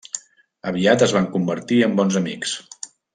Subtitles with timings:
[0.71, 2.57] Aviat es van convertir en bons amics.